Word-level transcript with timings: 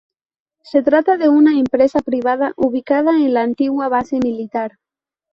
Se 0.63 0.81
trata 0.81 1.15
de 1.17 1.29
una 1.29 1.59
empresa 1.59 1.99
privada 1.99 2.53
ubicada 2.57 3.11
en 3.19 3.29
una 3.29 3.43
antigua 3.43 3.87
base 3.87 4.17
militar. 4.17 4.79